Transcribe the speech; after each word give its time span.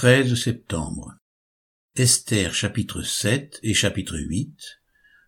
13 0.00 0.34
septembre. 0.34 1.18
Esther 1.94 2.54
chapitre 2.54 3.02
7 3.02 3.60
et 3.62 3.74
chapitre 3.74 4.16
8. 4.16 4.80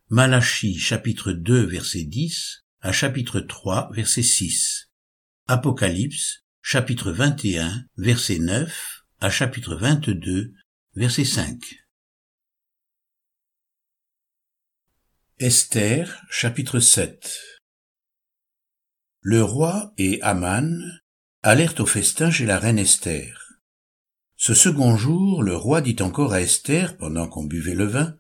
Malachie 0.09 0.79
chapitre 0.79 1.33
2 1.33 1.67
verset 1.67 2.05
10 2.05 2.65
à 2.81 2.91
chapitre 2.91 3.41
3 3.41 3.91
verset 3.93 4.23
6. 4.23 4.91
Apocalypse 5.47 6.47
chapitre 6.63 7.13
21 7.13 7.85
verset 7.99 8.39
9 8.39 9.05
à 9.21 9.29
chapitre 9.29 9.75
22 9.75 10.55
verset 10.95 11.27
5. 11.27 11.85
Esther 15.39 16.19
chapitre 16.31 16.81
7 16.81 17.39
Le 19.21 19.45
roi 19.45 19.93
et 19.99 20.19
Aman 20.23 20.81
allèrent 21.43 21.79
au 21.79 21.85
festin 21.85 22.31
chez 22.31 22.47
la 22.47 22.59
reine 22.59 22.79
Esther. 22.79 23.42
Ce 24.45 24.55
second 24.55 24.97
jour, 24.97 25.45
le 25.45 25.55
roi 25.55 25.81
dit 25.81 25.95
encore 26.01 26.33
à 26.33 26.41
Esther, 26.41 26.97
pendant 26.97 27.29
qu'on 27.29 27.45
buvait 27.45 27.77
le 27.77 27.85
vin, 27.85 28.17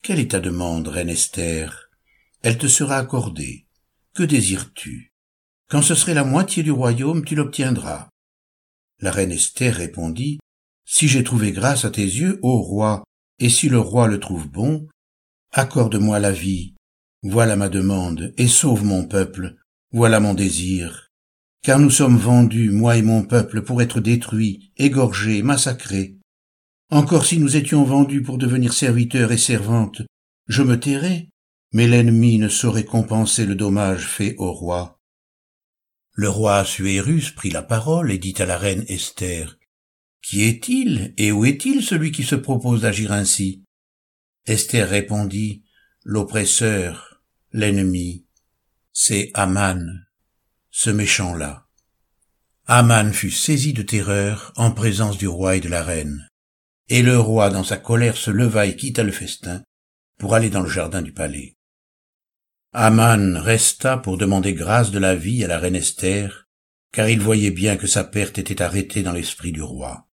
Quelle 0.00 0.20
est 0.20 0.30
ta 0.30 0.38
demande, 0.38 0.86
reine 0.86 1.08
Esther? 1.08 1.90
Elle 2.42 2.56
te 2.56 2.68
sera 2.68 2.98
accordée. 2.98 3.66
Que 4.14 4.22
désires-tu? 4.22 5.12
Quand 5.68 5.82
ce 5.82 5.96
serait 5.96 6.14
la 6.14 6.22
moitié 6.22 6.62
du 6.62 6.70
royaume, 6.70 7.24
tu 7.24 7.34
l'obtiendras. 7.34 8.10
La 9.00 9.10
reine 9.10 9.32
Esther 9.32 9.74
répondit, 9.74 10.38
Si 10.84 11.08
j'ai 11.08 11.24
trouvé 11.24 11.50
grâce 11.50 11.84
à 11.84 11.90
tes 11.90 12.04
yeux, 12.04 12.38
ô 12.42 12.62
roi, 12.62 13.02
et 13.40 13.48
si 13.48 13.68
le 13.68 13.80
roi 13.80 14.06
le 14.06 14.20
trouve 14.20 14.48
bon, 14.48 14.86
accorde-moi 15.50 16.20
la 16.20 16.30
vie. 16.30 16.76
Voilà 17.24 17.56
ma 17.56 17.68
demande, 17.68 18.32
et 18.36 18.46
sauve 18.46 18.84
mon 18.84 19.04
peuple. 19.04 19.56
Voilà 19.90 20.20
mon 20.20 20.34
désir 20.34 21.09
car 21.62 21.78
nous 21.78 21.90
sommes 21.90 22.16
vendus, 22.16 22.70
moi 22.70 22.96
et 22.96 23.02
mon 23.02 23.22
peuple, 23.22 23.62
pour 23.62 23.82
être 23.82 24.00
détruits, 24.00 24.72
égorgés, 24.76 25.42
massacrés. 25.42 26.16
Encore 26.90 27.26
si 27.26 27.38
nous 27.38 27.56
étions 27.56 27.84
vendus 27.84 28.22
pour 28.22 28.38
devenir 28.38 28.72
serviteurs 28.72 29.30
et 29.30 29.38
servantes, 29.38 30.02
je 30.48 30.62
me 30.62 30.80
tairais, 30.80 31.28
mais 31.72 31.86
l'ennemi 31.86 32.38
ne 32.38 32.48
saurait 32.48 32.84
compenser 32.84 33.46
le 33.46 33.54
dommage 33.54 34.06
fait 34.06 34.34
au 34.38 34.52
roi. 34.52 34.98
Le 36.12 36.28
roi 36.28 36.56
Assuérus 36.56 37.30
prit 37.30 37.50
la 37.50 37.62
parole 37.62 38.10
et 38.10 38.18
dit 38.18 38.34
à 38.38 38.46
la 38.46 38.58
reine 38.58 38.84
Esther, 38.88 39.58
Qui 40.22 40.42
est-il 40.42 41.14
et 41.16 41.30
où 41.30 41.44
est-il 41.44 41.82
celui 41.82 42.10
qui 42.10 42.24
se 42.24 42.34
propose 42.34 42.82
d'agir 42.82 43.12
ainsi? 43.12 43.62
Esther 44.46 44.88
répondit, 44.88 45.62
L'oppresseur, 46.02 47.22
l'ennemi, 47.52 48.26
c'est 48.92 49.30
Aman, 49.34 50.09
ce 50.82 50.88
méchant-là. 50.88 51.66
Aman 52.64 53.12
fut 53.12 53.30
saisi 53.30 53.74
de 53.74 53.82
terreur 53.82 54.50
en 54.56 54.70
présence 54.70 55.18
du 55.18 55.28
roi 55.28 55.56
et 55.56 55.60
de 55.60 55.68
la 55.68 55.82
reine. 55.82 56.26
Et 56.88 57.02
le 57.02 57.18
roi, 57.18 57.50
dans 57.50 57.64
sa 57.64 57.76
colère, 57.76 58.16
se 58.16 58.30
leva 58.30 58.64
et 58.64 58.76
quitta 58.76 59.02
le 59.02 59.12
festin 59.12 59.62
pour 60.18 60.34
aller 60.34 60.48
dans 60.48 60.62
le 60.62 60.70
jardin 60.70 61.02
du 61.02 61.12
palais. 61.12 61.58
Aman 62.72 63.36
resta 63.36 63.98
pour 63.98 64.16
demander 64.16 64.54
grâce 64.54 64.90
de 64.90 64.98
la 64.98 65.14
vie 65.14 65.44
à 65.44 65.48
la 65.48 65.58
reine 65.58 65.76
Esther, 65.76 66.48
car 66.92 67.10
il 67.10 67.20
voyait 67.20 67.50
bien 67.50 67.76
que 67.76 67.86
sa 67.86 68.02
perte 68.02 68.38
était 68.38 68.62
arrêtée 68.62 69.02
dans 69.02 69.12
l'esprit 69.12 69.52
du 69.52 69.60
roi. 69.60 70.08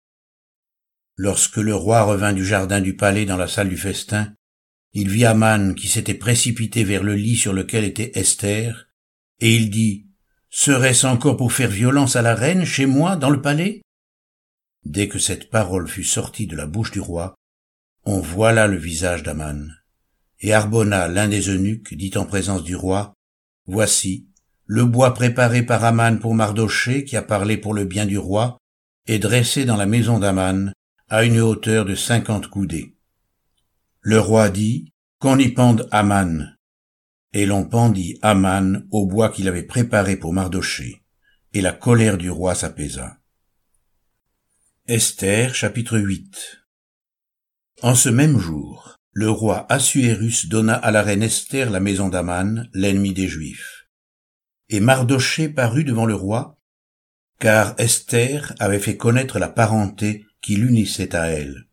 Lorsque 1.15 1.57
le 1.57 1.75
roi 1.75 2.01
revint 2.01 2.33
du 2.33 2.43
jardin 2.43 2.81
du 2.81 2.95
palais 2.95 3.27
dans 3.27 3.37
la 3.37 3.47
salle 3.47 3.69
du 3.69 3.77
festin, 3.77 4.33
il 4.93 5.09
vit 5.09 5.25
Aman 5.25 5.75
qui 5.75 5.87
s'était 5.87 6.15
précipité 6.15 6.83
vers 6.83 7.03
le 7.03 7.13
lit 7.13 7.35
sur 7.35 7.53
lequel 7.53 7.83
était 7.83 8.17
Esther, 8.17 8.87
et 9.39 9.55
il 9.55 9.69
dit, 9.69 10.07
Serait-ce 10.57 11.05
encore 11.05 11.35
pour 11.35 11.51
faire 11.51 11.69
violence 11.69 12.15
à 12.15 12.21
la 12.21 12.33
reine 12.33 12.63
chez 12.63 12.85
moi, 12.85 13.17
dans 13.17 13.29
le 13.29 13.41
palais? 13.41 13.81
Dès 14.85 15.09
que 15.09 15.19
cette 15.19 15.49
parole 15.49 15.85
fut 15.89 16.05
sortie 16.05 16.47
de 16.47 16.55
la 16.55 16.65
bouche 16.65 16.91
du 16.91 17.01
roi, 17.01 17.35
on 18.05 18.21
voila 18.21 18.65
le 18.67 18.77
visage 18.77 19.21
d'Aman. 19.21 19.75
Et 20.39 20.53
Arbona, 20.53 21.09
l'un 21.09 21.27
des 21.27 21.49
eunuques, 21.49 21.93
dit 21.93 22.13
en 22.15 22.25
présence 22.25 22.63
du 22.63 22.73
roi, 22.73 23.13
Voici, 23.65 24.29
le 24.65 24.85
bois 24.85 25.13
préparé 25.13 25.61
par 25.61 25.83
Aman 25.83 26.19
pour 26.19 26.33
Mardoché, 26.33 27.03
qui 27.03 27.17
a 27.17 27.21
parlé 27.21 27.57
pour 27.57 27.73
le 27.73 27.83
bien 27.83 28.05
du 28.05 28.17
roi, 28.17 28.57
est 29.07 29.19
dressé 29.19 29.65
dans 29.65 29.75
la 29.75 29.85
maison 29.85 30.19
d'Aman, 30.19 30.71
à 31.09 31.25
une 31.25 31.41
hauteur 31.41 31.83
de 31.83 31.95
cinquante 31.95 32.47
coudées. 32.47 32.95
Le 33.99 34.21
roi 34.21 34.49
dit, 34.49 34.93
qu'on 35.19 35.37
y 35.37 35.49
pende 35.49 35.89
Aman, 35.91 36.54
et 37.35 37.45
l'on 37.45 37.65
pendit 37.65 38.17
Aman 38.21 38.87
au 38.91 39.05
bois 39.05 39.27
qu'il 39.27 39.49
avait 39.49 39.63
préparé 39.63 40.15
pour 40.15 40.31
Mardoché, 40.31 41.03
et 41.53 41.59
la 41.59 41.73
colère 41.73 42.17
du 42.17 42.29
roi 42.29 42.55
s'apaisa. 42.55 43.17
Esther 44.87 45.53
chapitre 45.53 45.97
8 45.99 46.61
En 47.81 47.93
ce 47.93 48.07
même 48.07 48.39
jour, 48.39 48.95
le 49.11 49.29
roi 49.29 49.65
Assuérus 49.69 50.47
donna 50.47 50.75
à 50.75 50.91
la 50.91 51.01
reine 51.01 51.23
Esther 51.23 51.69
la 51.71 51.81
maison 51.81 52.07
d'Aman, 52.07 52.69
l'ennemi 52.73 53.11
des 53.13 53.27
Juifs. 53.27 53.89
Et 54.69 54.79
Mardoché 54.79 55.49
parut 55.49 55.83
devant 55.83 56.05
le 56.05 56.15
roi, 56.15 56.57
car 57.41 57.75
Esther 57.77 58.55
avait 58.59 58.79
fait 58.79 58.95
connaître 58.95 59.39
la 59.39 59.49
parenté 59.49 60.25
qui 60.41 60.55
l'unissait 60.55 61.13
à 61.13 61.27
elle. 61.27 61.67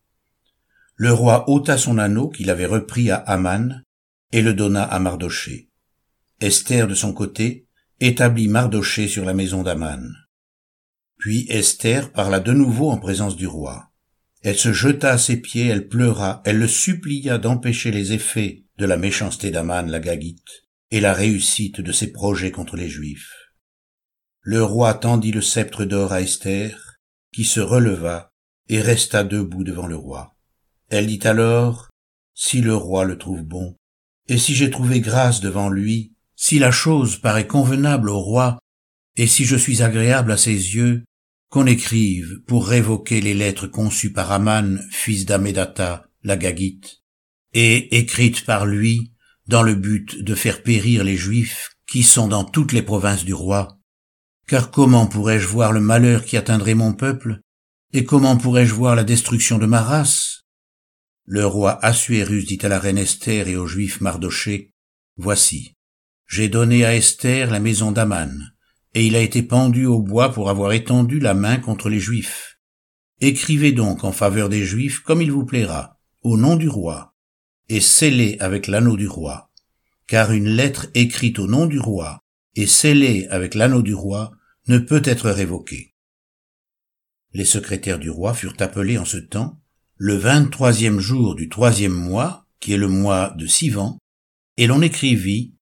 Le 0.96 1.12
roi 1.12 1.48
ôta 1.48 1.78
son 1.78 1.98
anneau 1.98 2.30
qu'il 2.30 2.50
avait 2.50 2.66
repris 2.66 3.12
à 3.12 3.16
Aman, 3.16 3.84
et 4.32 4.42
le 4.42 4.54
donna 4.54 4.82
à 4.82 4.98
Mardoché. 4.98 5.68
Esther, 6.40 6.88
de 6.88 6.94
son 6.94 7.12
côté, 7.12 7.68
établit 8.00 8.48
Mardoché 8.48 9.06
sur 9.06 9.24
la 9.24 9.34
maison 9.34 9.62
d'Aman. 9.62 10.12
Puis 11.18 11.46
Esther 11.48 12.10
parla 12.10 12.40
de 12.40 12.52
nouveau 12.52 12.90
en 12.90 12.98
présence 12.98 13.36
du 13.36 13.46
roi. 13.46 13.92
Elle 14.40 14.58
se 14.58 14.72
jeta 14.72 15.12
à 15.12 15.18
ses 15.18 15.36
pieds, 15.36 15.68
elle 15.68 15.86
pleura, 15.86 16.42
elle 16.44 16.58
le 16.58 16.66
supplia 16.66 17.38
d'empêcher 17.38 17.92
les 17.92 18.12
effets 18.12 18.64
de 18.78 18.86
la 18.86 18.96
méchanceté 18.96 19.52
d'Aman 19.52 19.88
la 19.88 20.00
Gagite 20.00 20.66
et 20.90 21.00
la 21.00 21.12
réussite 21.12 21.80
de 21.80 21.92
ses 21.92 22.10
projets 22.10 22.50
contre 22.50 22.76
les 22.76 22.88
Juifs. 22.88 23.52
Le 24.40 24.64
roi 24.64 24.94
tendit 24.94 25.30
le 25.30 25.42
sceptre 25.42 25.84
d'or 25.84 26.12
à 26.12 26.22
Esther, 26.22 26.98
qui 27.32 27.44
se 27.44 27.60
releva 27.60 28.32
et 28.68 28.80
resta 28.80 29.22
debout 29.22 29.62
devant 29.62 29.86
le 29.86 29.96
roi. 29.96 30.34
Elle 30.88 31.06
dit 31.06 31.20
alors, 31.22 31.90
Si 32.34 32.60
le 32.60 32.74
roi 32.74 33.04
le 33.04 33.16
trouve 33.16 33.42
bon, 33.42 33.76
et 34.28 34.38
si 34.38 34.54
j'ai 34.54 34.70
trouvé 34.70 35.00
grâce 35.00 35.40
devant 35.40 35.68
lui, 35.68 36.12
si 36.36 36.58
la 36.58 36.70
chose 36.70 37.16
paraît 37.16 37.46
convenable 37.46 38.08
au 38.08 38.18
roi, 38.18 38.58
et 39.16 39.26
si 39.26 39.44
je 39.44 39.56
suis 39.56 39.82
agréable 39.82 40.32
à 40.32 40.36
ses 40.36 40.52
yeux, 40.52 41.04
qu'on 41.50 41.66
écrive 41.66 42.40
pour 42.46 42.66
révoquer 42.66 43.20
les 43.20 43.34
lettres 43.34 43.66
conçues 43.66 44.12
par 44.12 44.32
Aman, 44.32 44.80
fils 44.90 45.26
d'Amedata, 45.26 46.06
la 46.22 46.36
Gagite, 46.36 47.02
et 47.52 47.98
écrites 47.98 48.44
par 48.46 48.64
lui 48.64 49.12
dans 49.46 49.62
le 49.62 49.74
but 49.74 50.22
de 50.22 50.34
faire 50.34 50.62
périr 50.62 51.04
les 51.04 51.16
Juifs 51.16 51.76
qui 51.86 52.02
sont 52.02 52.26
dans 52.26 52.44
toutes 52.44 52.72
les 52.72 52.82
provinces 52.82 53.24
du 53.24 53.34
roi. 53.34 53.78
Car 54.46 54.70
comment 54.70 55.06
pourrais-je 55.06 55.46
voir 55.46 55.72
le 55.72 55.80
malheur 55.80 56.24
qui 56.24 56.36
atteindrait 56.36 56.74
mon 56.74 56.94
peuple, 56.94 57.40
et 57.92 58.04
comment 58.04 58.38
pourrais-je 58.38 58.72
voir 58.72 58.96
la 58.96 59.04
destruction 59.04 59.58
de 59.58 59.66
ma 59.66 59.82
race? 59.82 60.44
Le 61.24 61.46
roi 61.46 61.78
Assuérus 61.84 62.46
dit 62.46 62.58
à 62.62 62.68
la 62.68 62.78
reine 62.78 62.98
Esther 62.98 63.48
et 63.48 63.56
aux 63.56 63.66
Juifs 63.66 64.00
Mardoché, 64.00 64.74
Voici, 65.16 65.76
j'ai 66.26 66.48
donné 66.48 66.84
à 66.84 66.94
Esther 66.96 67.50
la 67.50 67.60
maison 67.60 67.92
d'Aman, 67.92 68.54
et 68.94 69.06
il 69.06 69.14
a 69.14 69.20
été 69.20 69.42
pendu 69.42 69.86
au 69.86 70.00
bois 70.00 70.32
pour 70.32 70.50
avoir 70.50 70.72
étendu 70.72 71.20
la 71.20 71.34
main 71.34 71.58
contre 71.58 71.88
les 71.88 72.00
Juifs. 72.00 72.58
Écrivez 73.20 73.72
donc 73.72 74.04
en 74.04 74.12
faveur 74.12 74.48
des 74.48 74.64
Juifs 74.64 75.00
comme 75.00 75.22
il 75.22 75.30
vous 75.30 75.44
plaira, 75.44 76.00
au 76.22 76.36
nom 76.36 76.56
du 76.56 76.68
roi, 76.68 77.14
et 77.68 77.80
scellez 77.80 78.36
avec 78.40 78.66
l'anneau 78.66 78.96
du 78.96 79.06
roi, 79.06 79.50
car 80.06 80.32
une 80.32 80.48
lettre 80.48 80.88
écrite 80.94 81.38
au 81.38 81.46
nom 81.46 81.66
du 81.66 81.78
roi 81.78 82.24
et 82.54 82.66
scellée 82.66 83.26
avec 83.28 83.54
l'anneau 83.54 83.82
du 83.82 83.94
roi 83.94 84.32
ne 84.68 84.78
peut 84.78 85.02
être 85.04 85.30
révoquée. 85.30 85.94
Les 87.32 87.44
secrétaires 87.44 87.98
du 87.98 88.10
roi 88.10 88.34
furent 88.34 88.56
appelés 88.58 88.98
en 88.98 89.04
ce 89.04 89.16
temps, 89.16 89.61
le 90.04 90.16
vingt-troisième 90.16 90.98
jour 90.98 91.36
du 91.36 91.48
troisième 91.48 91.92
mois, 91.92 92.48
qui 92.58 92.72
est 92.72 92.76
le 92.76 92.88
mois 92.88 93.32
de 93.38 93.46
Sivan, 93.46 94.00
et 94.56 94.66
l'on 94.66 94.82
écrivit, 94.82 95.54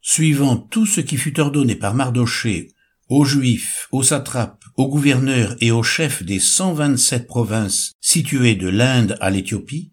suivant 0.00 0.56
tout 0.56 0.84
ce 0.84 1.00
qui 1.00 1.16
fut 1.16 1.38
ordonné 1.38 1.76
par 1.76 1.94
Mardoché 1.94 2.72
aux 3.08 3.24
Juifs, 3.24 3.86
aux 3.92 4.02
satrapes, 4.02 4.64
aux 4.74 4.88
gouverneurs 4.88 5.54
et 5.60 5.70
aux 5.70 5.84
chefs 5.84 6.24
des 6.24 6.40
cent 6.40 6.74
vingt-sept 6.74 7.28
provinces 7.28 7.92
situées 8.00 8.56
de 8.56 8.66
l'Inde 8.66 9.16
à 9.20 9.30
l'Éthiopie, 9.30 9.92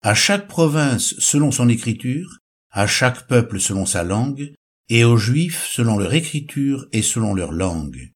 à 0.00 0.14
chaque 0.14 0.46
province 0.46 1.16
selon 1.18 1.50
son 1.50 1.68
écriture, 1.68 2.38
à 2.70 2.86
chaque 2.86 3.26
peuple 3.26 3.58
selon 3.58 3.84
sa 3.84 4.04
langue, 4.04 4.54
et 4.90 5.02
aux 5.02 5.16
Juifs 5.16 5.66
selon 5.68 5.98
leur 5.98 6.14
écriture 6.14 6.86
et 6.92 7.02
selon 7.02 7.34
leur 7.34 7.50
langue. 7.50 8.12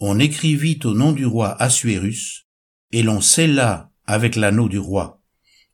On 0.00 0.18
écrivit 0.18 0.80
au 0.82 0.92
nom 0.92 1.12
du 1.12 1.24
roi 1.24 1.54
Assuérus, 1.62 2.48
et 2.90 3.04
l'on 3.04 3.20
scella 3.20 3.92
avec 4.06 4.36
l'anneau 4.36 4.68
du 4.68 4.78
roi. 4.78 5.22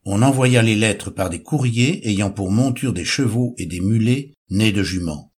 On 0.04 0.22
envoya 0.22 0.62
les 0.62 0.74
lettres 0.74 1.10
par 1.10 1.30
des 1.30 1.42
courriers 1.42 2.08
ayant 2.08 2.30
pour 2.30 2.50
monture 2.50 2.92
des 2.92 3.04
chevaux 3.04 3.54
et 3.58 3.66
des 3.66 3.80
mulets 3.80 4.34
nés 4.50 4.72
de 4.72 4.82
juments. 4.82 5.32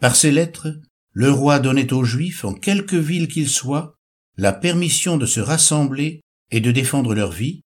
Par 0.00 0.14
ces 0.16 0.30
lettres, 0.30 0.68
le 1.12 1.30
roi 1.30 1.58
donnait 1.58 1.92
aux 1.92 2.04
Juifs, 2.04 2.44
en 2.44 2.54
quelque 2.54 2.96
ville 2.96 3.28
qu'ils 3.28 3.48
soient, 3.48 3.96
la 4.36 4.52
permission 4.52 5.16
de 5.16 5.26
se 5.26 5.40
rassembler 5.40 6.20
et 6.50 6.60
de 6.60 6.70
défendre 6.72 7.14
leur 7.14 7.32
vie, 7.32 7.62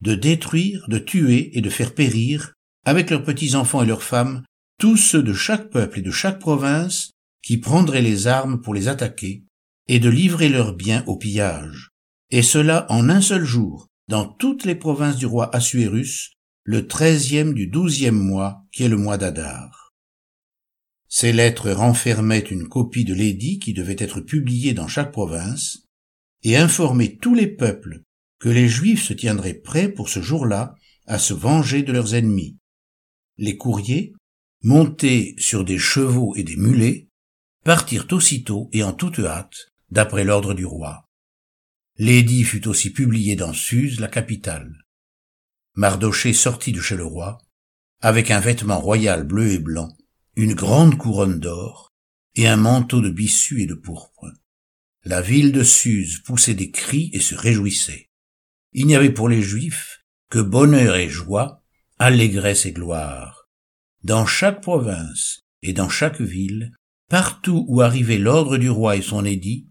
de 0.00 0.14
détruire, 0.14 0.84
de 0.88 0.98
tuer 0.98 1.56
et 1.56 1.60
de 1.60 1.70
faire 1.70 1.94
périr, 1.94 2.54
avec 2.84 3.10
leurs 3.10 3.24
petits-enfants 3.24 3.82
et 3.82 3.86
leurs 3.86 4.02
femmes, 4.02 4.44
tous 4.78 4.96
ceux 4.96 5.22
de 5.22 5.32
chaque 5.32 5.70
peuple 5.70 5.98
et 5.98 6.02
de 6.02 6.10
chaque 6.10 6.38
province 6.38 7.10
qui 7.42 7.58
prendraient 7.58 8.02
les 8.02 8.26
armes 8.26 8.60
pour 8.60 8.74
les 8.74 8.88
attaquer, 8.88 9.44
et 9.88 9.98
de 9.98 10.08
livrer 10.08 10.48
leurs 10.48 10.74
biens 10.74 11.04
au 11.06 11.16
pillage, 11.16 11.89
et 12.30 12.42
cela 12.42 12.86
en 12.90 13.08
un 13.08 13.20
seul 13.20 13.44
jour, 13.44 13.88
dans 14.08 14.26
toutes 14.26 14.64
les 14.64 14.74
provinces 14.74 15.16
du 15.16 15.26
roi 15.26 15.54
Assuérus, 15.54 16.32
le 16.64 16.86
treizième 16.86 17.54
du 17.54 17.66
douzième 17.66 18.18
mois, 18.18 18.64
qui 18.72 18.84
est 18.84 18.88
le 18.88 18.96
mois 18.96 19.18
d'Adar. 19.18 19.92
Ces 21.08 21.32
lettres 21.32 21.72
renfermaient 21.72 22.38
une 22.38 22.68
copie 22.68 23.04
de 23.04 23.14
l'édit 23.14 23.58
qui 23.58 23.72
devait 23.72 23.96
être 23.98 24.20
publiée 24.20 24.74
dans 24.74 24.86
chaque 24.86 25.10
province, 25.10 25.88
et 26.42 26.56
informaient 26.56 27.16
tous 27.20 27.34
les 27.34 27.48
peuples 27.48 28.02
que 28.38 28.48
les 28.48 28.68
Juifs 28.68 29.02
se 29.02 29.12
tiendraient 29.12 29.54
prêts 29.54 29.88
pour 29.88 30.08
ce 30.08 30.22
jour-là 30.22 30.74
à 31.06 31.18
se 31.18 31.34
venger 31.34 31.82
de 31.82 31.92
leurs 31.92 32.14
ennemis. 32.14 32.56
Les 33.36 33.56
courriers, 33.56 34.14
montés 34.62 35.34
sur 35.38 35.64
des 35.64 35.78
chevaux 35.78 36.34
et 36.36 36.42
des 36.42 36.56
mulets, 36.56 37.08
partirent 37.64 38.06
aussitôt 38.12 38.70
et 38.72 38.82
en 38.82 38.92
toute 38.92 39.18
hâte, 39.18 39.70
d'après 39.90 40.24
l'ordre 40.24 40.54
du 40.54 40.64
roi. 40.64 41.09
L'édit 42.02 42.44
fut 42.44 42.66
aussi 42.66 42.88
publié 42.94 43.36
dans 43.36 43.52
Suse, 43.52 44.00
la 44.00 44.08
capitale. 44.08 44.72
Mardoché 45.74 46.32
sortit 46.32 46.72
de 46.72 46.80
chez 46.80 46.96
le 46.96 47.04
roi, 47.04 47.36
avec 48.00 48.30
un 48.30 48.40
vêtement 48.40 48.80
royal 48.80 49.22
bleu 49.24 49.48
et 49.48 49.58
blanc, 49.58 49.94
une 50.34 50.54
grande 50.54 50.96
couronne 50.96 51.40
d'or, 51.40 51.92
et 52.36 52.48
un 52.48 52.56
manteau 52.56 53.02
de 53.02 53.10
bissu 53.10 53.60
et 53.60 53.66
de 53.66 53.74
pourpre. 53.74 54.32
La 55.04 55.20
ville 55.20 55.52
de 55.52 55.62
Suse 55.62 56.22
poussait 56.24 56.54
des 56.54 56.70
cris 56.70 57.10
et 57.12 57.20
se 57.20 57.34
réjouissait. 57.34 58.08
Il 58.72 58.86
n'y 58.86 58.96
avait 58.96 59.12
pour 59.12 59.28
les 59.28 59.42
Juifs 59.42 60.02
que 60.30 60.38
bonheur 60.38 60.96
et 60.96 61.10
joie, 61.10 61.62
allégresse 61.98 62.64
et 62.64 62.72
gloire. 62.72 63.50
Dans 64.04 64.24
chaque 64.24 64.62
province 64.62 65.40
et 65.60 65.74
dans 65.74 65.90
chaque 65.90 66.22
ville, 66.22 66.72
partout 67.10 67.66
où 67.68 67.82
arrivait 67.82 68.16
l'ordre 68.16 68.56
du 68.56 68.70
roi 68.70 68.96
et 68.96 69.02
son 69.02 69.26
édit, 69.26 69.69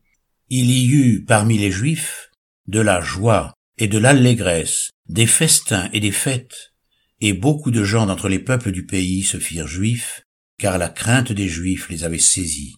il 0.50 0.72
y 0.72 0.88
eut 0.88 1.24
parmi 1.26 1.58
les 1.58 1.72
Juifs 1.72 2.32
de 2.68 2.80
la 2.80 3.02
joie 3.02 3.54
et 3.78 3.88
de 3.88 3.98
l'allégresse, 3.98 4.92
des 5.08 5.28
festins 5.28 5.90
et 5.94 6.00
des 6.00 6.12
fêtes, 6.12 6.74
et 7.22 7.34
beaucoup 7.34 7.72
de 7.72 7.84
gens 7.84 8.06
d'entre 8.06 8.30
les 8.30 8.40
peuples 8.40 8.72
du 8.72 8.86
pays 8.86 9.24
se 9.24 9.40
firent 9.40 9.68
juifs, 9.68 10.24
car 10.58 10.78
la 10.78 10.90
crainte 10.90 11.32
des 11.32 11.48
Juifs 11.48 11.90
les 11.90 12.04
avait 12.04 12.20
saisis. 12.20 12.76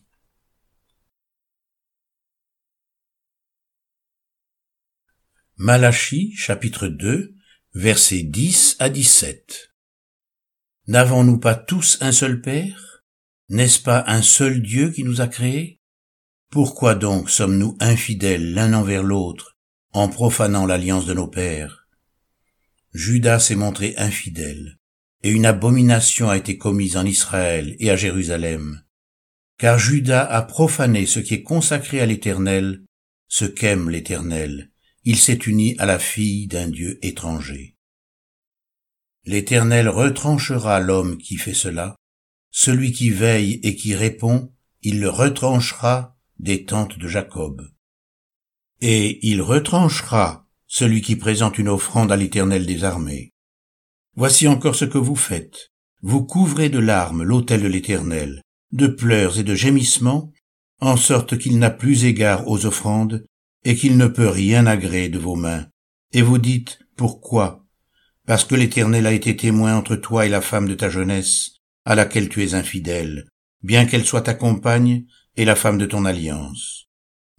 Malachie 5.58 6.34
chapitre 6.36 6.88
2 6.88 7.36
versets 7.74 8.24
10 8.24 8.78
à 8.80 8.90
17 8.90 9.74
N'avons-nous 10.88 11.40
pas 11.40 11.56
tous 11.56 11.98
un 12.02 12.12
seul 12.12 12.42
Père? 12.42 13.04
N'est-ce 13.50 13.80
pas 13.80 14.04
un 14.08 14.22
seul 14.22 14.62
Dieu 14.62 14.92
qui 14.92 15.04
nous 15.04 15.22
a 15.22 15.28
créés? 15.28 15.81
Pourquoi 16.52 16.96
donc 16.96 17.30
sommes-nous 17.30 17.78
infidèles 17.80 18.54
l'un 18.54 18.74
envers 18.74 19.04
l'autre 19.04 19.58
en 19.94 20.10
profanant 20.10 20.66
l'alliance 20.66 21.06
de 21.06 21.14
nos 21.14 21.30
pères? 21.30 21.88
Judas 22.94 23.40
s'est 23.40 23.56
montré 23.56 23.94
infidèle, 23.96 24.78
et 25.24 25.30
une 25.30 25.46
abomination 25.46 26.30
a 26.30 26.36
été 26.36 26.58
commise 26.58 26.98
en 26.98 27.06
Israël 27.06 27.78
et 27.80 27.90
à 27.90 27.96
Jérusalem, 27.96 28.84
car 29.58 29.80
Judas 29.80 30.26
a 30.26 30.42
profané 30.42 31.06
ce 31.06 31.22
qui 31.22 31.36
est 31.36 31.44
consacré 31.44 32.02
à 32.02 32.06
l'Éternel, 32.06 32.84
ce 33.30 33.46
qu'aime 33.46 33.90
l'Éternel, 33.90 34.72
il 35.06 35.16
s'est 35.16 35.40
uni 35.46 35.78
à 35.80 35.86
la 35.86 36.00
fille 36.00 36.48
d'un 36.48 36.68
Dieu 36.68 37.00
étranger. 37.02 37.78
L'Éternel 39.24 39.88
retranchera 39.88 40.82
l'homme 40.82 41.18
qui 41.18 41.38
fait 41.38 41.54
cela, 41.54 41.96
celui 42.50 42.92
qui 42.92 43.10
veille 43.10 43.62
et 43.64 43.78
qui 43.78 43.96
répond, 43.96 44.52
il 44.82 45.00
le 45.00 45.10
retranchera 45.10 46.18
des 46.42 46.66
tentes 46.66 46.98
de 46.98 47.08
Jacob. 47.08 47.70
Et 48.82 49.26
il 49.28 49.42
retranchera 49.42 50.48
celui 50.66 51.02
qui 51.02 51.16
présente 51.16 51.60
une 51.60 51.70
offrande 51.70 52.12
à 52.12 52.18
l'Éternel 52.18 52.66
des 52.66 52.84
armées. 52.84 53.32
Voici 54.16 54.48
encore 54.48 54.76
ce 54.76 54.86
que 54.86 54.98
vous 54.98 55.16
faites. 55.16 55.70
Vous 56.02 56.26
couvrez 56.26 56.70
de 56.70 56.80
larmes 56.80 57.22
l'autel 57.22 57.62
de 57.62 57.68
l'Éternel, 57.68 58.42
de 58.72 58.88
pleurs 58.88 59.38
et 59.38 59.44
de 59.44 59.54
gémissements, 59.54 60.34
en 60.80 60.98
sorte 60.98 61.38
qu'il 61.38 61.60
n'a 61.60 61.70
plus 61.70 62.06
égard 62.06 62.48
aux 62.48 62.66
offrandes, 62.66 63.24
et 63.64 63.76
qu'il 63.76 63.98
ne 63.98 64.08
peut 64.08 64.30
rien 64.30 64.66
agréer 64.66 65.10
de 65.10 65.20
vos 65.20 65.36
mains. 65.36 65.68
Et 66.12 66.24
vous 66.24 66.40
dites, 66.40 66.80
pourquoi? 66.98 67.68
Parce 68.26 68.46
que 68.46 68.56
l'Éternel 68.56 69.06
a 69.06 69.14
été 69.14 69.36
témoin 69.36 69.76
entre 69.76 69.96
toi 69.96 70.26
et 70.26 70.30
la 70.30 70.42
femme 70.42 70.68
de 70.68 70.74
ta 70.74 70.90
jeunesse, 70.90 71.52
à 71.86 71.94
laquelle 71.94 72.30
tu 72.30 72.44
es 72.44 72.56
infidèle, 72.56 73.28
bien 73.62 73.86
qu'elle 73.86 74.06
soit 74.06 74.24
ta 74.24 74.34
compagne 74.34 75.06
et 75.36 75.46
la 75.46 75.56
femme 75.56 75.78
de 75.78 75.86
ton 75.86 76.06
alliance. 76.06 76.88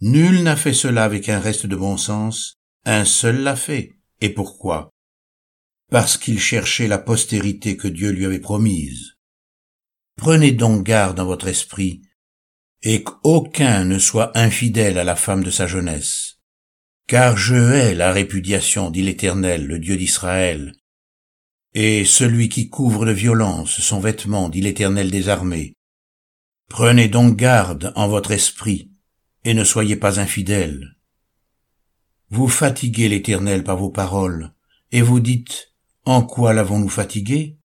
Nul 0.01 0.43
n'a 0.43 0.55
fait 0.55 0.73
cela 0.73 1.03
avec 1.03 1.29
un 1.29 1.39
reste 1.39 1.65
de 1.65 1.75
bon 1.75 1.97
sens, 1.97 2.55
un 2.85 3.05
seul 3.05 3.41
l'a 3.41 3.55
fait. 3.55 3.93
Et 4.21 4.29
pourquoi? 4.29 4.89
Parce 5.89 6.17
qu'il 6.17 6.39
cherchait 6.39 6.87
la 6.87 6.97
postérité 6.97 7.77
que 7.77 7.87
Dieu 7.87 8.11
lui 8.11 8.25
avait 8.25 8.39
promise. 8.39 9.13
Prenez 10.15 10.51
donc 10.51 10.83
garde 10.83 11.17
dans 11.17 11.25
votre 11.25 11.47
esprit 11.47 12.01
et 12.81 13.03
qu'aucun 13.03 13.85
ne 13.85 13.97
soit 13.97 14.37
infidèle 14.37 14.97
à 14.97 15.03
la 15.03 15.15
femme 15.15 15.43
de 15.43 15.51
sa 15.51 15.67
jeunesse. 15.67 16.39
Car 17.07 17.37
je 17.37 17.55
hais 17.55 17.95
la 17.95 18.11
répudiation, 18.11 18.91
dit 18.91 19.01
l'Éternel, 19.01 19.65
le 19.65 19.79
Dieu 19.79 19.97
d'Israël. 19.97 20.73
Et 21.73 22.05
celui 22.05 22.49
qui 22.49 22.69
couvre 22.69 23.05
de 23.05 23.11
violence 23.11 23.79
son 23.79 23.99
vêtement, 23.99 24.49
dit 24.49 24.61
l'Éternel 24.61 25.11
des 25.11 25.29
armées. 25.29 25.73
Prenez 26.73 27.07
donc 27.07 27.35
garde 27.35 27.93
en 27.95 28.07
votre 28.07 28.31
esprit, 28.31 28.89
et 29.43 29.53
ne 29.53 29.63
soyez 29.63 29.95
pas 29.95 30.19
infidèles. 30.19 30.97
Vous 32.31 32.47
fatiguez 32.47 33.09
l'Éternel 33.09 33.63
par 33.63 33.77
vos 33.77 33.91
paroles, 33.91 34.55
et 34.91 35.03
vous 35.03 35.19
dites, 35.19 35.71
En 36.03 36.23
quoi 36.23 36.51
l'avons-nous 36.51 36.89
fatigué? 36.89 37.59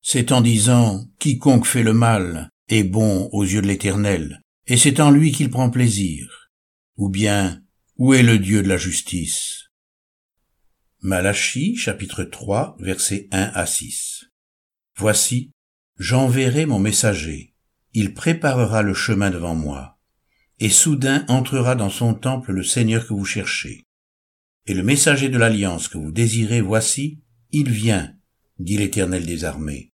C'est 0.00 0.30
en 0.30 0.42
disant, 0.42 1.08
Quiconque 1.18 1.66
fait 1.66 1.82
le 1.82 1.92
mal 1.92 2.50
est 2.68 2.84
bon 2.84 3.28
aux 3.32 3.42
yeux 3.42 3.62
de 3.62 3.66
l'Éternel, 3.66 4.42
et 4.68 4.76
c'est 4.76 5.00
en 5.00 5.10
lui 5.10 5.32
qu'il 5.32 5.50
prend 5.50 5.68
plaisir. 5.68 6.52
Ou 6.98 7.08
bien, 7.08 7.64
où 7.96 8.14
est 8.14 8.22
le 8.22 8.38
Dieu 8.38 8.62
de 8.62 8.68
la 8.68 8.76
justice? 8.76 9.70
Malachie 11.00 11.74
chapitre 11.74 12.22
3 12.22 12.76
versets 12.78 13.26
1 13.32 13.50
à 13.54 13.66
6 13.66 14.26
Voici, 14.94 15.50
j'enverrai 15.98 16.64
mon 16.64 16.78
messager, 16.78 17.56
il 17.94 18.14
préparera 18.14 18.82
le 18.82 18.94
chemin 18.94 19.30
devant 19.30 19.54
moi, 19.54 19.98
et 20.60 20.68
soudain 20.68 21.24
entrera 21.28 21.74
dans 21.74 21.90
son 21.90 22.14
temple 22.14 22.52
le 22.52 22.62
Seigneur 22.62 23.06
que 23.06 23.14
vous 23.14 23.24
cherchez. 23.24 23.84
Et 24.66 24.74
le 24.74 24.82
messager 24.82 25.28
de 25.28 25.38
l'alliance 25.38 25.88
que 25.88 25.98
vous 25.98 26.12
désirez, 26.12 26.60
voici, 26.60 27.22
il 27.50 27.70
vient, 27.70 28.14
dit 28.58 28.76
l'Éternel 28.76 29.24
des 29.24 29.44
armées. 29.44 29.92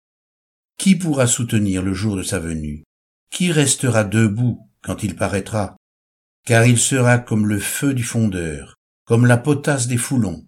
Qui 0.76 0.96
pourra 0.96 1.26
soutenir 1.26 1.82
le 1.82 1.92
jour 1.92 2.16
de 2.16 2.22
sa 2.22 2.38
venue? 2.38 2.84
Qui 3.30 3.52
restera 3.52 4.04
debout 4.04 4.70
quand 4.82 5.02
il 5.02 5.16
paraîtra? 5.16 5.76
Car 6.46 6.64
il 6.64 6.78
sera 6.78 7.18
comme 7.18 7.46
le 7.46 7.58
feu 7.58 7.92
du 7.92 8.02
fondeur, 8.02 8.76
comme 9.04 9.26
la 9.26 9.36
potasse 9.36 9.88
des 9.88 9.98
foulons. 9.98 10.46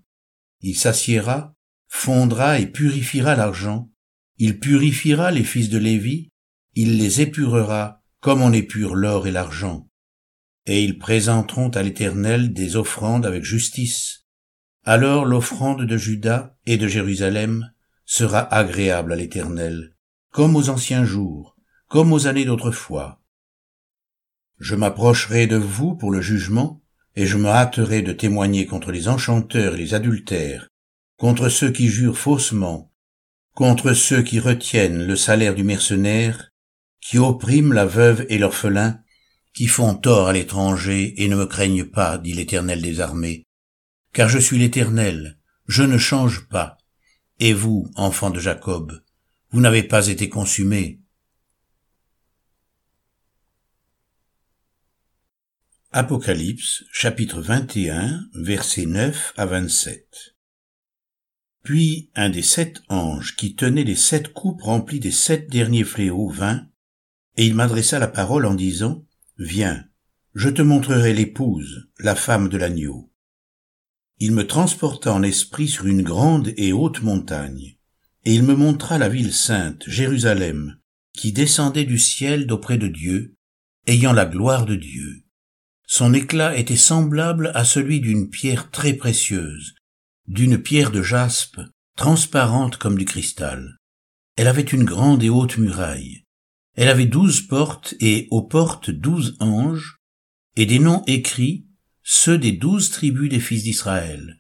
Il 0.61 0.77
s'assiera, 0.77 1.55
fondra 1.89 2.61
et 2.61 2.67
purifiera 2.67 3.35
l'argent, 3.35 3.91
il 4.39 4.59
purifiera 4.59 5.31
les 5.31 5.45
fils 5.45 5.69
de 5.69 5.79
Lévi, 5.79 6.31
il 6.75 6.99
les 6.99 7.21
épurera 7.21 8.03
comme 8.21 8.41
on 8.41 8.53
épure 8.53 8.95
l'or 8.95 9.27
et 9.27 9.31
l'argent. 9.31 9.89
Et 10.67 10.85
ils 10.85 10.99
présenteront 10.99 11.71
à 11.71 11.83
l'Éternel 11.83 12.53
des 12.53 12.77
offrandes 12.77 13.27
avec 13.27 13.43
justice. 13.43 14.27
Alors 14.85 15.25
l'offrande 15.25 15.85
de 15.85 15.97
Juda 15.97 16.57
et 16.67 16.77
de 16.77 16.87
Jérusalem 16.87 17.73
sera 18.05 18.41
agréable 18.55 19.13
à 19.13 19.17
l'Éternel, 19.17 19.97
comme 20.31 20.57
aux 20.57 20.69
anciens 20.69 21.05
jours, 21.05 21.57
comme 21.89 22.13
aux 22.13 22.27
années 22.27 22.45
d'autrefois. 22.45 23.21
Je 24.59 24.77
m'approcherai 24.77 25.47
de 25.47 25.57
vous 25.57 25.97
pour 25.97 26.13
le 26.13 26.21
jugement, 26.21 26.81
et 27.17 27.27
je 27.27 27.37
me 27.37 27.49
hâterai 27.49 28.03
de 28.03 28.13
témoigner 28.13 28.67
contre 28.67 28.93
les 28.93 29.09
enchanteurs 29.09 29.75
et 29.75 29.79
les 29.79 29.95
adultères, 29.95 30.69
contre 31.17 31.49
ceux 31.49 31.71
qui 31.71 31.89
jurent 31.89 32.17
faussement, 32.17 32.93
contre 33.55 33.93
ceux 33.93 34.23
qui 34.23 34.41
retiennent 34.41 35.05
le 35.05 35.17
salaire 35.17 35.55
du 35.55 35.65
mercenaire, 35.65 36.52
qui 37.03 37.19
oppriment 37.19 37.75
la 37.75 37.85
veuve 37.85 38.25
et 38.31 38.39
l'orphelin, 38.39 39.03
qui 39.53 39.67
font 39.67 39.95
tort 39.95 40.29
à 40.29 40.33
l'étranger 40.33 41.23
et 41.23 41.29
ne 41.29 41.37
me 41.37 41.47
craignent 41.47 41.85
pas, 41.85 42.17
dit 42.17 42.33
l'Éternel 42.33 42.81
des 42.81 43.01
armées. 43.01 43.45
Car 44.15 44.29
je 44.29 44.39
suis 44.39 44.59
l'Éternel, 44.59 45.39
je 45.67 45.83
ne 45.83 45.99
change 45.99 46.49
pas. 46.49 46.79
Et 47.41 47.53
vous, 47.53 47.91
enfants 47.97 48.31
de 48.31 48.39
Jacob, 48.39 49.03
vous 49.51 49.61
n'avez 49.61 49.83
pas 49.83 50.07
été 50.07 50.29
consumés. 50.29 51.01
Apocalypse 55.91 56.85
chapitre 56.91 57.43
21 57.43 58.29
versets 58.35 58.87
9 58.87 59.35
à 59.37 59.45
27 59.45 60.37
Puis 61.63 62.11
un 62.15 62.31
des 62.31 62.43
sept 62.43 62.83
anges 62.89 63.37
qui 63.37 63.55
tenait 63.55 63.85
les 63.85 63.97
sept 63.97 64.33
coupes 64.33 64.63
remplies 64.63 65.01
des 65.01 65.11
sept 65.11 65.51
derniers 65.51 65.85
fléaux 65.85 66.31
vint, 66.31 66.67
et 67.37 67.47
il 67.47 67.55
m'adressa 67.55 67.99
la 67.99 68.09
parole 68.09 68.47
en 68.47 68.55
disant, 68.55 69.05
Viens, 69.39 69.85
je 70.35 70.49
te 70.49 70.63
montrerai 70.63 71.15
l'épouse, 71.15 71.89
la 71.99 72.15
femme 72.15 72.49
de 72.49 72.57
l'agneau. 72.57 73.13
Il 74.19 74.33
me 74.33 74.47
transporta 74.47 75.13
en 75.13 75.23
esprit 75.23 75.69
sur 75.69 75.87
une 75.87 76.03
grande 76.03 76.53
et 76.57 76.73
haute 76.73 77.03
montagne, 77.03 77.77
et 78.25 78.35
il 78.35 78.43
me 78.45 78.55
montra 78.55 78.99
la 78.99 79.09
ville 79.09 79.33
sainte, 79.33 79.85
Jérusalem, 79.87 80.79
qui 81.13 81.33
descendait 81.33 81.85
du 81.85 81.99
ciel 81.99 82.47
d'auprès 82.47 82.79
de 82.79 82.89
Dieu, 82.89 83.35
ayant 83.87 84.13
la 84.13 84.27
gloire 84.27 84.65
de 84.65 84.77
Dieu. 84.77 85.25
Son 85.87 86.15
éclat 86.15 86.57
était 86.57 86.77
semblable 86.77 87.51
à 87.55 87.65
celui 87.65 88.01
d'une 88.01 88.31
pierre 88.31 88.71
très 88.71 88.95
précieuse, 88.95 89.75
d'une 90.27 90.57
pierre 90.57 90.91
de 90.91 91.03
jaspe, 91.03 91.61
transparente 91.97 92.77
comme 92.77 92.97
du 92.97 93.05
cristal. 93.05 93.77
Elle 94.37 94.49
avait 94.49 94.63
une 94.63 94.85
grande 94.85 95.23
et 95.23 95.29
haute 95.29 95.59
muraille. 95.59 96.25
Elle 96.75 96.89
avait 96.89 97.07
douze 97.07 97.43
portes 97.43 97.95
et 98.01 98.29
aux 98.31 98.43
portes 98.43 98.91
douze 98.91 99.37
anges, 99.41 100.01
et 100.57 100.67
des 100.67 100.79
noms 100.79 101.03
écrits, 101.07 101.67
ceux 102.03 102.39
des 102.39 102.53
douze 102.53 102.91
tribus 102.91 103.29
des 103.29 103.41
fils 103.41 103.63
d'Israël. 103.63 104.39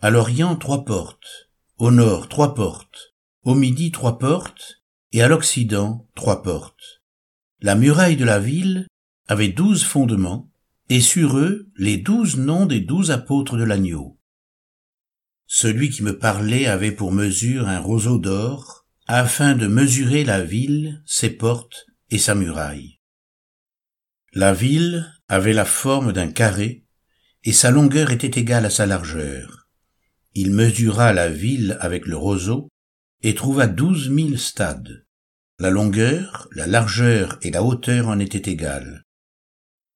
À 0.00 0.10
l'Orient 0.10 0.56
trois 0.56 0.84
portes, 0.84 1.50
au 1.76 1.90
nord 1.90 2.28
trois 2.28 2.54
portes, 2.54 3.14
au 3.42 3.54
midi 3.54 3.90
trois 3.90 4.18
portes, 4.18 4.82
et 5.12 5.22
à 5.22 5.28
l'Occident 5.28 6.08
trois 6.14 6.42
portes. 6.42 7.02
La 7.60 7.74
muraille 7.74 8.16
de 8.16 8.24
la 8.24 8.38
ville 8.38 8.86
avait 9.28 9.48
douze 9.48 9.84
fondements, 9.84 10.50
et 10.88 11.00
sur 11.00 11.36
eux 11.38 11.70
les 11.76 11.98
douze 11.98 12.36
noms 12.36 12.66
des 12.66 12.80
douze 12.80 13.10
apôtres 13.10 13.56
de 13.56 13.64
l'agneau. 13.64 14.18
Celui 15.46 15.90
qui 15.90 16.02
me 16.02 16.18
parlait 16.18 16.66
avait 16.66 16.92
pour 16.92 17.12
mesure 17.12 17.68
un 17.68 17.78
roseau 17.78 18.18
d'or, 18.18 18.81
afin 19.14 19.54
de 19.54 19.66
mesurer 19.66 20.24
la 20.24 20.40
ville, 20.40 21.02
ses 21.04 21.28
portes 21.28 21.84
et 22.08 22.16
sa 22.16 22.34
muraille. 22.34 22.98
La 24.32 24.54
ville 24.54 25.12
avait 25.28 25.52
la 25.52 25.66
forme 25.66 26.14
d'un 26.14 26.28
carré, 26.28 26.86
et 27.44 27.52
sa 27.52 27.70
longueur 27.70 28.10
était 28.10 28.40
égale 28.40 28.64
à 28.64 28.70
sa 28.70 28.86
largeur. 28.86 29.68
Il 30.32 30.50
mesura 30.52 31.12
la 31.12 31.28
ville 31.28 31.76
avec 31.80 32.06
le 32.06 32.16
roseau, 32.16 32.70
et 33.20 33.34
trouva 33.34 33.66
douze 33.66 34.08
mille 34.08 34.38
stades. 34.38 35.04
La 35.58 35.68
longueur, 35.68 36.48
la 36.52 36.66
largeur 36.66 37.38
et 37.42 37.50
la 37.50 37.62
hauteur 37.62 38.08
en 38.08 38.18
étaient 38.18 38.50
égales. 38.50 39.02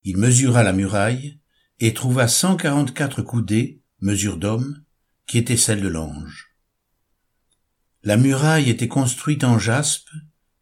Il 0.03 0.17
mesura 0.17 0.61
la 0.61 0.73
muraille 0.73 1.39
et 1.79 1.95
trouva 1.95 2.27
cent 2.27 2.55
quarante-quatre 2.55 3.23
coudées, 3.23 3.81
mesure 3.99 4.37
d'homme, 4.37 4.83
qui 5.25 5.39
était 5.39 5.57
celle 5.57 5.81
de 5.81 5.87
l'ange. 5.87 6.46
La 8.07 8.15
muraille 8.15 8.69
était 8.69 8.87
construite 8.87 9.43
en 9.43 9.59
jaspe, 9.59 10.07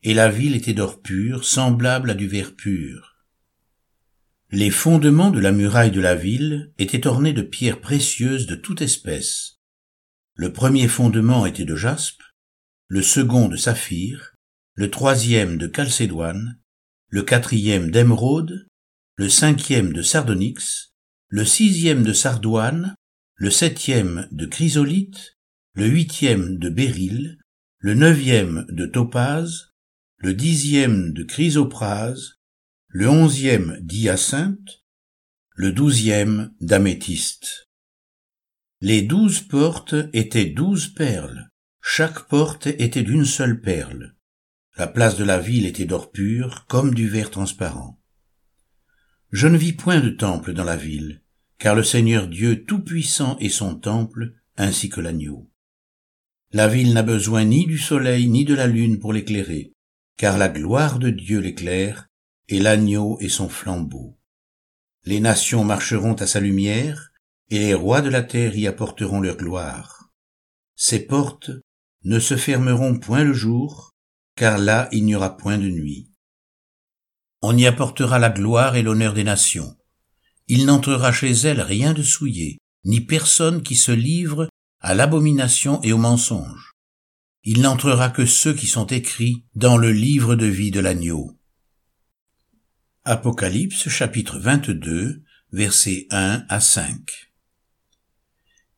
et 0.01 0.15
la 0.15 0.29
ville 0.29 0.55
était 0.55 0.73
d'or 0.73 1.03
pur, 1.03 1.45
semblable 1.45 2.09
à 2.09 2.15
du 2.15 2.27
verre 2.27 2.55
pur. 2.55 3.17
Les 4.49 4.71
fondements 4.71 5.29
de 5.29 5.39
la 5.39 5.51
muraille 5.51 5.91
de 5.91 6.01
la 6.01 6.15
ville 6.15 6.73
étaient 6.79 7.05
ornés 7.05 7.33
de 7.33 7.43
pierres 7.43 7.81
précieuses 7.81 8.47
de 8.47 8.55
toute 8.55 8.81
espèce. 8.81 9.59
Le 10.33 10.53
premier 10.53 10.87
fondement 10.87 11.45
était 11.45 11.65
de 11.65 11.75
jaspe, 11.75 12.23
le 12.87 13.03
second 13.03 13.47
de 13.47 13.57
saphir, 13.57 14.33
le 14.73 14.89
troisième 14.89 15.59
de 15.59 15.67
calcédoine, 15.67 16.59
le 17.09 17.21
quatrième 17.21 17.91
d'émeraude, 17.91 18.65
le 19.17 19.29
cinquième 19.29 19.93
de 19.93 20.01
sardonyx, 20.01 20.95
le 21.27 21.45
sixième 21.45 22.01
de 22.01 22.13
sardoine, 22.13 22.95
le 23.35 23.51
septième 23.51 24.27
de 24.31 24.47
chrysolite, 24.47 25.34
le 25.75 25.87
huitième 25.87 26.57
de 26.57 26.69
béryl, 26.69 27.37
le 27.79 27.95
neuvième 27.95 28.65
de 28.69 28.85
topaze, 28.85 29.73
le 30.15 30.33
dixième 30.33 31.11
de 31.11 31.23
chrysoprase, 31.23 32.39
le 32.87 33.09
onzième 33.09 33.77
d'hyacinthe, 33.81 34.85
le 35.53 35.73
douzième 35.73 36.53
d'améthyste. 36.61 37.69
Les 38.79 39.01
douze 39.01 39.41
portes 39.41 39.95
étaient 40.13 40.45
douze 40.45 40.87
perles, 40.87 41.49
chaque 41.81 42.29
porte 42.29 42.67
était 42.67 43.03
d'une 43.03 43.25
seule 43.25 43.59
perle. 43.59 44.15
La 44.77 44.87
place 44.87 45.17
de 45.17 45.25
la 45.25 45.39
ville 45.39 45.65
était 45.65 45.83
d'or 45.83 46.09
pur, 46.09 46.65
comme 46.67 46.95
du 46.95 47.09
verre 47.09 47.31
transparent. 47.31 48.01
Je 49.33 49.47
ne 49.47 49.57
vis 49.57 49.73
point 49.73 49.99
de 49.99 50.09
temple 50.09 50.53
dans 50.53 50.63
la 50.63 50.77
ville, 50.77 51.21
car 51.57 51.75
le 51.75 51.83
Seigneur 51.83 52.29
Dieu 52.29 52.63
Tout-Puissant 52.63 53.37
est 53.39 53.49
son 53.49 53.75
temple, 53.75 54.35
ainsi 54.55 54.87
que 54.87 55.01
l'agneau. 55.01 55.51
La 56.55 56.69
ville 56.69 56.93
n'a 56.93 57.03
besoin 57.03 57.43
ni 57.43 57.65
du 57.65 57.77
soleil 57.77 58.29
ni 58.29 58.45
de 58.45 58.55
la 58.55 58.65
lune 58.65 58.97
pour 58.97 59.11
l'éclairer, 59.11 59.73
car 60.15 60.37
la 60.37 60.47
gloire 60.47 60.99
de 60.99 61.09
Dieu 61.09 61.41
l'éclaire, 61.41 62.07
et 62.47 62.61
l'agneau 62.61 63.17
est 63.19 63.27
son 63.27 63.49
flambeau. 63.49 64.17
Les 65.03 65.19
nations 65.19 65.65
marcheront 65.65 66.13
à 66.13 66.25
sa 66.25 66.39
lumière, 66.39 67.11
et 67.49 67.59
les 67.59 67.73
rois 67.73 67.99
de 67.99 68.07
la 68.07 68.23
terre 68.23 68.55
y 68.55 68.67
apporteront 68.67 69.19
leur 69.19 69.35
gloire. 69.35 70.13
Ses 70.77 71.05
portes 71.05 71.51
ne 72.05 72.19
se 72.19 72.37
fermeront 72.37 72.99
point 72.99 73.25
le 73.25 73.33
jour, 73.33 73.91
car 74.37 74.57
là 74.57 74.87
il 74.93 75.03
n'y 75.03 75.13
aura 75.13 75.35
point 75.35 75.57
de 75.57 75.67
nuit. 75.67 76.09
On 77.41 77.57
y 77.57 77.67
apportera 77.67 78.17
la 78.17 78.29
gloire 78.29 78.77
et 78.77 78.81
l'honneur 78.81 79.13
des 79.13 79.25
nations. 79.25 79.75
Il 80.47 80.67
n'entrera 80.67 81.11
chez 81.11 81.31
elles 81.31 81.59
rien 81.59 81.91
de 81.91 82.01
souillé, 82.01 82.59
ni 82.85 83.01
personne 83.01 83.61
qui 83.61 83.75
se 83.75 83.91
livre 83.91 84.47
à 84.85 84.93
l'abomination 84.93 85.81
et 85.81 85.93
au 85.93 85.97
mensonge. 85.97 86.75
Il 87.43 87.61
n'entrera 87.61 88.11
que 88.11 88.27
ceux 88.27 88.53
qui 88.53 88.67
sont 88.67 88.85
écrits 88.85 89.43
dans 89.55 89.77
le 89.77 89.91
livre 89.91 90.35
de 90.35 90.45
vie 90.45 90.69
de 90.69 90.79
l'agneau. 90.79 91.31
Apocalypse 93.03 93.89
chapitre 93.89 94.37
22 94.37 95.23
versets 95.51 96.05
1 96.11 96.45
à 96.47 96.59
5 96.59 97.01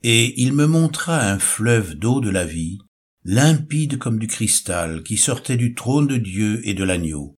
Et 0.04 0.42
il 0.42 0.54
me 0.54 0.66
montra 0.66 1.30
un 1.30 1.40
fleuve 1.40 1.96
d'eau 1.96 2.22
de 2.22 2.30
la 2.30 2.46
vie, 2.46 2.78
limpide 3.26 3.98
comme 3.98 4.18
du 4.18 4.28
cristal, 4.28 5.04
qui 5.04 5.18
sortait 5.18 5.58
du 5.58 5.76
trône 5.76 6.08
de 6.08 6.16
Dieu 6.16 6.66
et 6.66 6.74
de 6.74 6.86
l'agneau. 6.86 7.36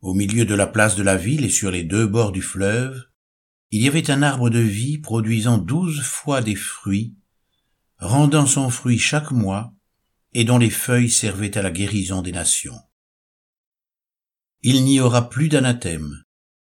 Au 0.00 0.14
milieu 0.14 0.44
de 0.44 0.56
la 0.56 0.66
place 0.66 0.96
de 0.96 1.04
la 1.04 1.16
ville 1.16 1.44
et 1.44 1.48
sur 1.48 1.70
les 1.70 1.84
deux 1.84 2.08
bords 2.08 2.32
du 2.32 2.42
fleuve, 2.42 3.04
il 3.70 3.82
y 3.82 3.86
avait 3.86 4.10
un 4.10 4.24
arbre 4.24 4.50
de 4.50 4.58
vie 4.58 4.98
produisant 4.98 5.58
douze 5.58 6.00
fois 6.00 6.42
des 6.42 6.56
fruits, 6.56 7.14
rendant 8.02 8.46
son 8.46 8.68
fruit 8.68 8.98
chaque 8.98 9.30
mois, 9.30 9.72
et 10.34 10.44
dont 10.44 10.58
les 10.58 10.70
feuilles 10.70 11.10
servaient 11.10 11.56
à 11.56 11.62
la 11.62 11.70
guérison 11.70 12.20
des 12.20 12.32
nations. 12.32 12.80
Il 14.62 14.84
n'y 14.84 15.00
aura 15.00 15.30
plus 15.30 15.48
d'anathème. 15.48 16.22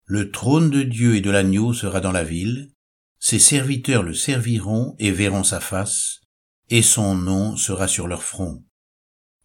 Le 0.06 0.30
trône 0.30 0.70
de 0.70 0.84
Dieu 0.84 1.16
et 1.16 1.22
de 1.22 1.32
l'agneau 1.32 1.74
sera 1.74 2.00
dans 2.00 2.12
la 2.12 2.24
ville, 2.24 2.72
ses 3.20 3.40
serviteurs 3.40 4.04
le 4.04 4.14
serviront 4.14 4.96
et 5.00 5.12
verront 5.12 5.44
sa 5.44 5.60
face, 5.60 6.22
et 6.70 6.84
son 6.84 7.16
nom 7.16 7.58
sera 7.58 7.88
sur 7.88 8.08
leur 8.08 8.22
front. 8.22 8.64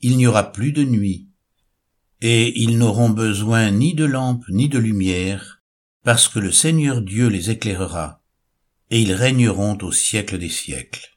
Il 0.01 0.19
n'y 0.19 0.27
aura 0.27 0.53
plus 0.53 0.73
de 0.73 0.85
nuit, 0.85 1.31
et 2.21 2.61
ils 2.61 2.77
n'auront 2.77 3.11
besoin 3.11 3.71
ni 3.71 3.95
de 3.95 4.05
lampe 4.05 4.45
ni 4.51 4.69
de 4.69 4.79
lumière, 4.79 5.63
parce 6.05 6.29
que 6.29 6.39
le 6.39 6.53
Seigneur 6.53 7.01
Dieu 7.01 7.29
les 7.29 7.49
éclairera, 7.49 8.23
et 8.91 9.01
ils 9.01 9.15
régneront 9.15 9.79
au 9.79 9.93
siècle 9.93 10.37
des 10.37 10.51
siècles. 10.51 11.10